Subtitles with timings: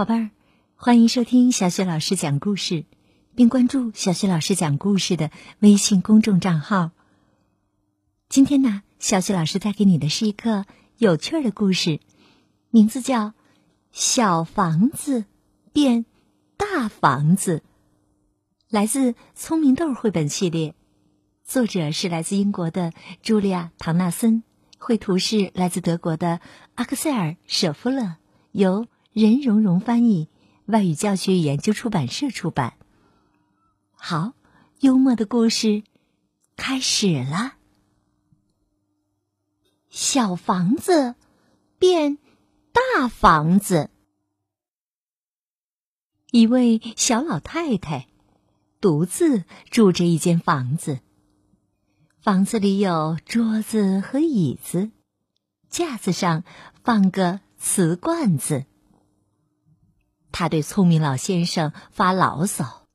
[0.00, 0.30] 宝贝儿，
[0.76, 2.86] 欢迎收听小雪老师讲故事，
[3.34, 6.92] 并关注小雪老师讲故事的微信公众账号。
[8.30, 10.64] 今天呢，小雪老师带给你的是一个
[10.96, 12.00] 有趣的故事，
[12.70, 13.26] 名字叫
[13.92, 15.26] 《小房子
[15.74, 16.06] 变
[16.56, 17.58] 大房子》，
[18.70, 20.74] 来自《聪明豆》绘本系列，
[21.44, 24.44] 作者是来自英国的茱莉亚·唐纳森，
[24.78, 26.40] 绘图是来自德国的
[26.74, 28.16] 阿克塞尔·舍夫勒，
[28.52, 28.86] 由。
[29.12, 30.28] 任蓉蓉翻译，
[30.66, 32.74] 外语教学与研究出版社出版。
[33.92, 34.34] 好，
[34.78, 35.82] 幽默的故事
[36.56, 37.54] 开始了。
[39.88, 41.16] 小房子
[41.78, 42.18] 变
[42.72, 43.90] 大房子，
[46.30, 48.06] 一位小老太太
[48.80, 51.00] 独自住着一间房子。
[52.20, 54.92] 房子里有桌子和椅子，
[55.68, 56.44] 架子上
[56.84, 58.66] 放个瓷罐子。
[60.32, 62.86] 他对聪明老先生发牢骚：“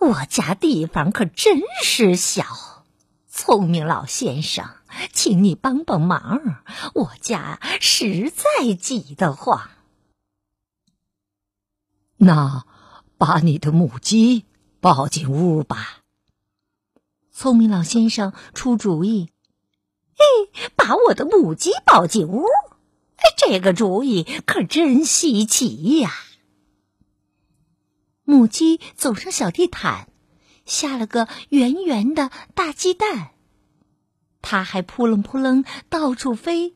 [0.00, 2.84] 我家地方可真是小，
[3.28, 4.68] 聪明老先生，
[5.12, 6.62] 请你帮帮忙，
[6.94, 9.70] 我家实在挤得慌。”
[12.18, 12.66] 那，
[13.16, 14.44] 把你的母鸡
[14.80, 16.00] 抱进屋吧。
[17.30, 19.30] 聪明老先生出主意
[20.18, 22.44] ：“嘿，把我的母鸡抱进屋。”
[23.36, 26.12] 这个主意可真稀奇呀！
[28.24, 30.08] 母鸡走上小地毯，
[30.66, 33.30] 下了个圆圆的大鸡蛋。
[34.42, 36.74] 它还扑棱扑棱到处飞，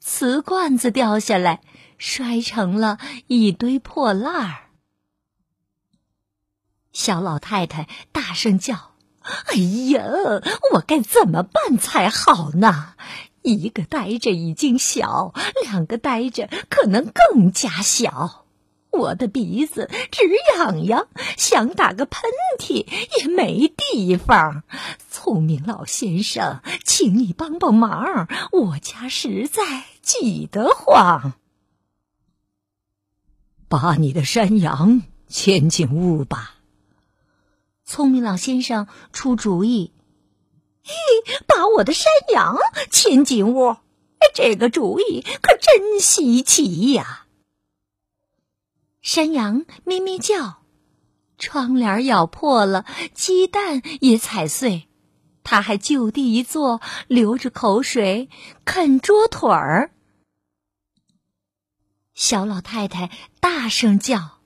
[0.00, 1.60] 瓷罐子掉下来，
[1.96, 2.98] 摔成了
[3.28, 4.70] 一堆破烂儿。
[6.92, 8.96] 小老太太大声叫
[9.46, 9.54] ：“哎
[9.90, 10.02] 呀，
[10.72, 12.93] 我该怎么办才好呢？”
[13.44, 18.46] 一个呆着已经小，两个呆着可能更加小。
[18.90, 20.22] 我的鼻子直
[20.56, 22.22] 痒痒，想打个喷
[22.58, 22.86] 嚏
[23.18, 24.62] 也没地方。
[25.10, 31.34] 聪明老先生，请你帮帮忙，我家实在挤得慌。
[33.68, 36.54] 把你的山羊牵进屋吧。
[37.84, 39.93] 聪明老先生出主意。
[40.86, 40.94] 嘿，
[41.46, 42.58] 把我的山羊
[42.90, 43.78] 牵进屋，
[44.34, 47.26] 这个主意可真稀奇呀！
[49.00, 50.62] 山羊咩咩叫，
[51.38, 52.84] 窗帘咬破了，
[53.14, 54.88] 鸡蛋也踩碎，
[55.42, 58.28] 它还就地一坐，流着口水
[58.66, 59.90] 啃桌腿儿。
[62.14, 64.43] 小老太太大声叫。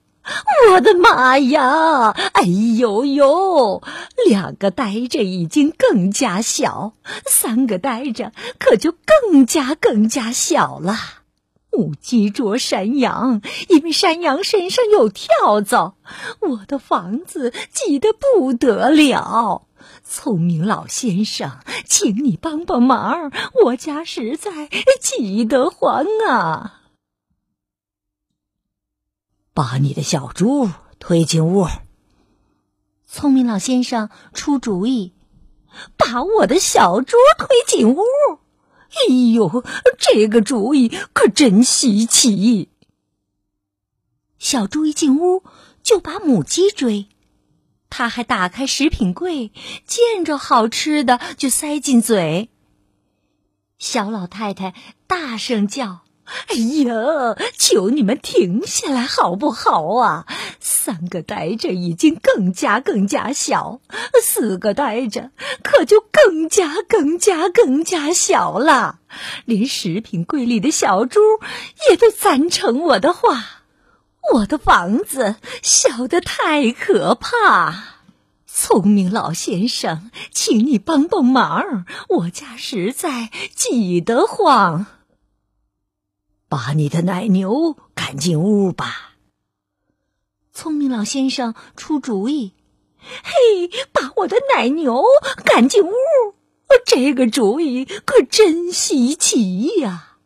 [0.70, 2.10] 我的妈呀！
[2.10, 2.42] 哎
[2.78, 3.82] 呦呦！
[4.28, 6.92] 两个呆着已经更加小，
[7.26, 10.96] 三个呆着可就更加更加小了。
[11.70, 15.94] 母鸡捉山羊，因为山羊身上有跳蚤，
[16.40, 19.62] 我的房子挤得不得了。
[20.02, 23.30] 聪明老先生，请你帮帮忙，
[23.64, 24.68] 我家实在
[25.00, 26.77] 挤得慌啊！
[29.58, 30.70] 把你的小猪
[31.00, 31.66] 推进屋。
[33.08, 35.14] 聪明老先生出主意，
[35.96, 37.98] 把我的小猪推进屋。
[38.88, 39.64] 哎呦，
[39.98, 42.68] 这个主意可真稀奇！
[44.38, 45.42] 小猪一进屋
[45.82, 47.08] 就把母鸡追，
[47.90, 49.50] 他还打开食品柜，
[49.84, 52.48] 见着好吃的就塞进嘴。
[53.76, 54.72] 小老太太
[55.08, 56.02] 大声叫。
[56.48, 60.26] 哎呀，求你们停下来好不好啊！
[60.60, 63.80] 三个呆着已经更加更加小，
[64.22, 65.30] 四个呆着
[65.62, 68.98] 可就更加更加更加小了。
[69.44, 71.20] 连食品柜里的小猪
[71.90, 73.44] 也都赞成我的话。
[74.34, 77.84] 我的房子小的太可怕。
[78.46, 84.86] 聪明老先生，请你帮帮忙，我家实在挤得慌。
[86.48, 89.14] 把你的奶牛赶进屋吧。
[90.52, 92.54] 聪明老先生出主意
[92.98, 95.04] ：“嘿，把我的奶牛
[95.44, 95.92] 赶进屋，
[96.86, 100.16] 这个主意可真稀奇呀！”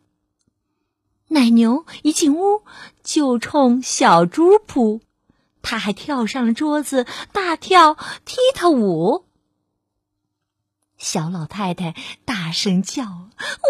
[1.29, 2.63] 奶牛一进屋
[3.03, 5.01] 就冲小猪扑，
[5.61, 9.25] 他还跳上了桌子，大跳踢踏舞。
[11.03, 13.03] 小老太太大声叫：“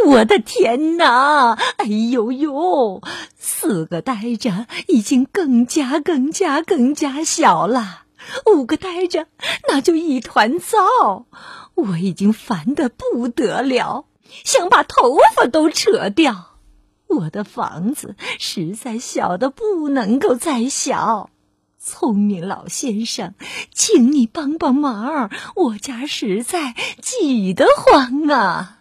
[0.05, 1.57] 我的天哪！
[1.77, 3.01] 哎呦呦！
[3.35, 8.03] 四个呆着已经更加更加更加小了，
[8.45, 9.25] 五个呆着
[9.67, 11.25] 那就一团糟。
[11.73, 14.05] 我已经烦得不得了，
[14.43, 16.59] 想把头发都扯掉。
[17.07, 21.31] 我的房子实在小的不能够再小。
[21.85, 23.35] 聪明老先生，
[23.73, 28.79] 请你帮帮忙，我家实在挤得慌啊！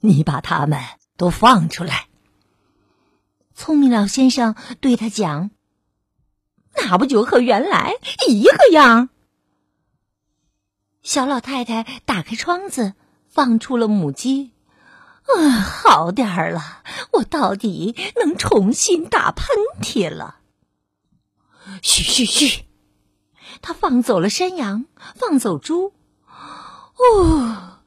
[0.00, 0.80] 你把他们
[1.16, 2.08] 都放出来。
[3.54, 5.52] 聪明老先生对他讲
[6.76, 7.94] ：“那不就和原来
[8.26, 9.10] 一个样？”
[11.04, 12.94] 小老太太打开窗子，
[13.28, 14.50] 放出了母鸡。
[15.22, 16.82] 啊，好点儿了，
[17.12, 19.46] 我到底能重新打喷
[19.80, 20.40] 嚏了。
[21.82, 22.64] 嘘嘘嘘，
[23.62, 24.84] 他放走了山羊，
[25.16, 25.92] 放走猪。
[26.96, 27.80] 哦，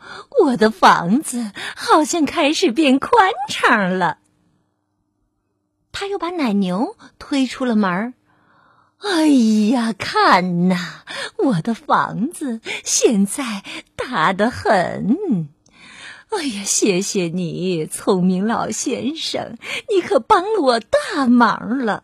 [0.43, 4.17] 我的房子好像开始变宽敞了。
[5.91, 8.13] 他又把奶牛推出了门儿。
[8.99, 11.03] 哎呀，看呐，
[11.37, 13.63] 我的房子现在
[13.95, 15.47] 大得很。
[16.29, 19.57] 哎呀，谢谢你，聪明老先生，
[19.89, 22.03] 你可帮了我大忙了。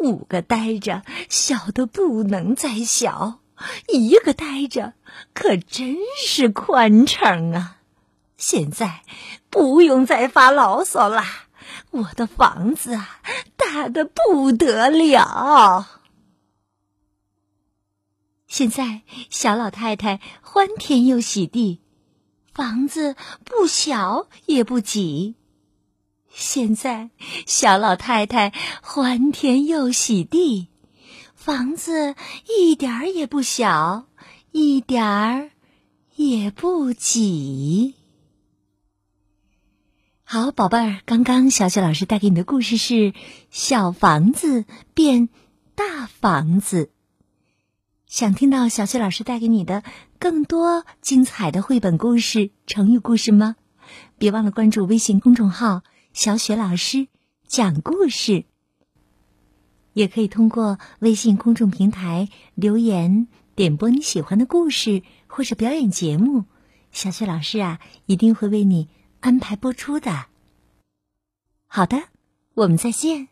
[0.00, 3.40] 五个呆着，小的不能再小；
[3.88, 4.94] 一个呆着，
[5.34, 7.76] 可真是宽敞啊！
[8.36, 9.02] 现在
[9.50, 11.46] 不用再发牢骚啦。
[11.90, 13.20] 我的房子啊，
[13.56, 15.86] 大的不得了。
[18.46, 21.82] 现在小老太太欢天又喜地，
[22.52, 23.14] 房子
[23.44, 25.36] 不小也不挤。
[26.32, 27.10] 现在
[27.46, 30.68] 小老太太欢天又喜地，
[31.34, 32.14] 房子
[32.48, 34.06] 一点儿也不小，
[34.52, 35.50] 一点儿
[36.14, 37.94] 也不挤。
[40.22, 42.94] 好，宝贝儿，刚刚小雪老师带给你的故事是
[43.50, 45.28] 《小房子变
[45.74, 46.84] 大房子》。
[48.06, 49.82] 想听到小雪老师带给你的
[50.20, 53.56] 更多精彩的绘本故事、成语故事吗？
[54.18, 57.08] 别忘了关注微信公众号“小雪老师
[57.46, 58.44] 讲故事”。
[59.94, 66.44] 也可以通过微信公众平台留言点播你喜欢的故事或者表演节目，
[66.92, 68.88] 小雪老师啊一定会为你。
[69.20, 70.28] 安排播出的。
[71.66, 72.04] 好的，
[72.54, 73.28] 我们再见。